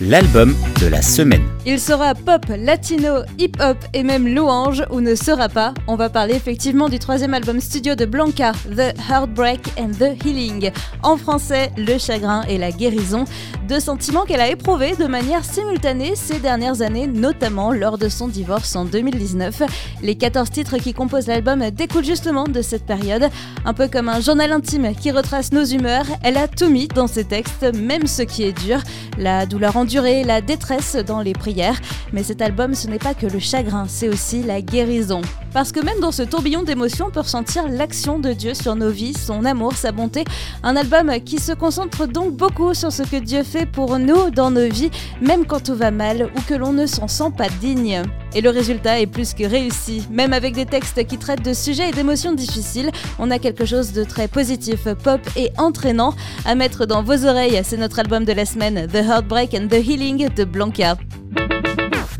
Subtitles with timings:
[0.00, 1.42] l'album de la semaine.
[1.64, 5.74] Il sera pop, latino, hip-hop et même louange ou ne sera pas.
[5.86, 10.72] On va parler effectivement du troisième album studio de Blanca, The Heartbreak and the Healing.
[11.02, 13.24] En français, le chagrin et la guérison.
[13.68, 18.26] Deux sentiments qu'elle a éprouvés de manière simultanée ces dernières années, notamment lors de son
[18.26, 19.62] divorce en 2019.
[20.02, 23.28] Les 14 titres qui composent l'album découlent justement de cette période.
[23.64, 27.06] Un peu comme un journal intime qui retrace nos humeurs, elle a tout mis dans
[27.06, 28.80] ses textes, même ce qui est dur.
[29.16, 29.81] La douleur en
[30.24, 31.80] la détresse dans les prières.
[32.12, 35.22] Mais cet album, ce n'est pas que le chagrin, c'est aussi la guérison.
[35.52, 38.90] Parce que même dans ce tourbillon d'émotions, on peut ressentir l'action de Dieu sur nos
[38.90, 40.24] vies, son amour, sa bonté.
[40.62, 44.50] Un album qui se concentre donc beaucoup sur ce que Dieu fait pour nous dans
[44.50, 44.90] nos vies,
[45.20, 48.02] même quand tout va mal ou que l'on ne s'en sent pas digne.
[48.34, 50.06] Et le résultat est plus que réussi.
[50.10, 53.92] Même avec des textes qui traitent de sujets et d'émotions difficiles, on a quelque chose
[53.92, 57.60] de très positif, pop et entraînant à mettre dans vos oreilles.
[57.64, 60.96] C'est notre album de la semaine, The Heartbreak and the Healing de Blanca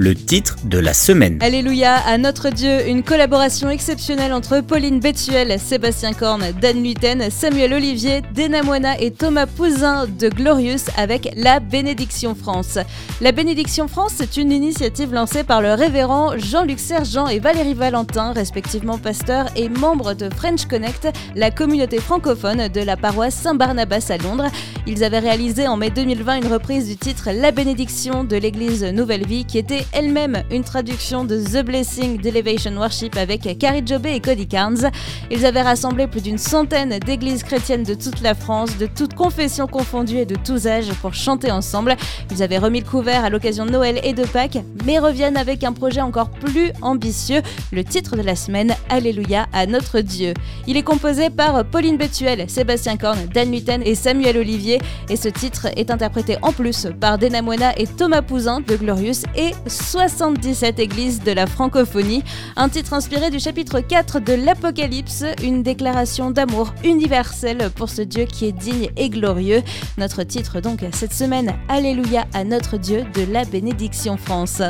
[0.02, 1.38] le titre de la semaine.
[1.40, 7.72] Alléluia à notre Dieu, une collaboration exceptionnelle entre Pauline Bethuel, Sébastien Korn, Dan Luiten, Samuel
[7.72, 12.80] Olivier, Dena Moina et Thomas Pouzin de Glorious avec La Bénédiction France.
[13.20, 18.32] La Bénédiction France, c'est une initiative lancée par le révérend Jean-Luc Sergent et Valérie Valentin,
[18.32, 24.16] respectivement pasteurs et membres de French Connect, la communauté francophone de la paroisse Saint-Barnabas à
[24.16, 24.50] Londres.
[24.88, 29.24] Ils avaient réalisé en mai 2020 une reprise du titre La Bénédiction de l'église Nouvelle
[29.24, 34.20] Vie qui était elle-même une traduction de The Blessing d'Elevation Worship avec Carrie Jobé et
[34.20, 34.90] Cody Carnes.
[35.30, 39.66] Ils avaient rassemblé plus d'une centaine d'églises chrétiennes de toute la France, de toutes confessions
[39.66, 41.96] confondues et de tous âges pour chanter ensemble.
[42.30, 45.64] Ils avaient remis le couvert à l'occasion de Noël et de Pâques, mais reviennent avec
[45.64, 50.34] un projet encore plus ambitieux, le titre de la semaine, Alléluia à notre Dieu.
[50.66, 55.28] Il est composé par Pauline Bethuel, Sébastien Korn, Dan Lutten et Samuel Olivier, et ce
[55.28, 60.78] titre est interprété en plus par Dena Moena et Thomas Pouzin de Glorious et 77
[60.78, 62.22] églises de la francophonie,
[62.56, 68.24] un titre inspiré du chapitre 4 de l'Apocalypse, une déclaration d'amour universel pour ce Dieu
[68.24, 69.62] qui est digne et glorieux.
[69.98, 74.62] Notre titre donc cette semaine, Alléluia à notre Dieu de la bénédiction France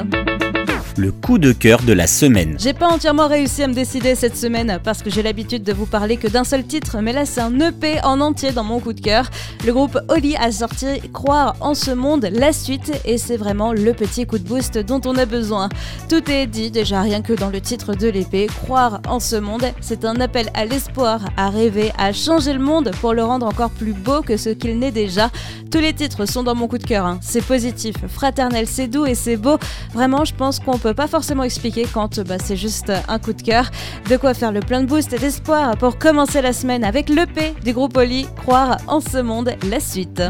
[0.98, 2.56] le coup de cœur de la semaine.
[2.58, 5.86] J'ai pas entièrement réussi à me décider cette semaine parce que j'ai l'habitude de vous
[5.86, 8.92] parler que d'un seul titre, mais là c'est un EP en entier dans mon coup
[8.92, 9.30] de cœur.
[9.64, 13.92] Le groupe Oli a sorti Croire en ce monde, la suite, et c'est vraiment le
[13.92, 15.68] petit coup de boost dont on a besoin.
[16.08, 18.46] Tout est dit déjà rien que dans le titre de l'épée.
[18.46, 22.90] Croire en ce monde, c'est un appel à l'espoir, à rêver, à changer le monde
[23.00, 25.30] pour le rendre encore plus beau que ce qu'il n'est déjà.
[25.70, 27.06] Tous les titres sont dans mon coup de cœur.
[27.06, 27.18] Hein.
[27.22, 29.58] C'est positif, fraternel, c'est doux et c'est beau.
[29.94, 33.42] Vraiment, je pense qu'on peut pas forcément expliquer quand bah, c'est juste un coup de
[33.42, 33.70] cœur.
[34.10, 37.54] De quoi faire le plein de boost et d'espoir pour commencer la semaine avec l'EP
[37.64, 40.22] du groupe Oli, Croire en ce monde, la suite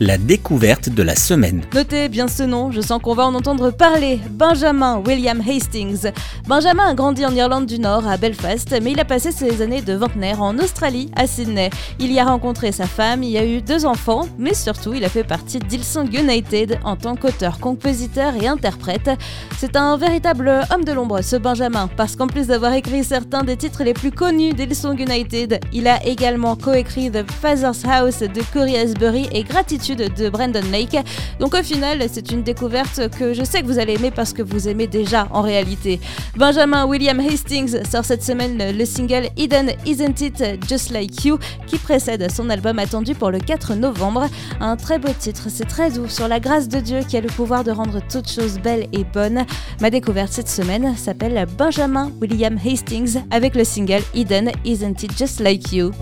[0.00, 1.62] la découverte de la semaine.
[1.74, 4.20] Notez bien ce nom, je sens qu'on va en entendre parler.
[4.30, 6.12] Benjamin William Hastings.
[6.46, 9.82] Benjamin a grandi en Irlande du Nord, à Belfast, mais il a passé ses années
[9.82, 11.70] de vingtenaire en Australie, à Sydney.
[11.98, 15.04] Il y a rencontré sa femme, il y a eu deux enfants, mais surtout il
[15.04, 19.10] a fait partie d'Ilsong United en tant qu'auteur, compositeur et interprète.
[19.58, 23.56] C'est un véritable homme de l'ombre, ce Benjamin, parce qu'en plus d'avoir écrit certains des
[23.56, 28.78] titres les plus connus d'Hillsong United, il a également coécrit The Father's House de Corey
[28.78, 30.96] Asbury et Gratitude de Brandon Lake.
[31.40, 34.42] Donc au final, c'est une découverte que je sais que vous allez aimer parce que
[34.42, 36.00] vous aimez déjà en réalité.
[36.36, 41.78] Benjamin William Hastings sort cette semaine le single Eden Isn't It Just Like You qui
[41.78, 44.26] précède son album attendu pour le 4 novembre.
[44.60, 47.28] Un très beau titre, c'est très doux sur la grâce de Dieu qui a le
[47.28, 49.44] pouvoir de rendre toutes choses belles et bonnes.
[49.80, 55.40] Ma découverte cette semaine s'appelle Benjamin William Hastings avec le single Eden Isn't It Just
[55.40, 55.92] Like You.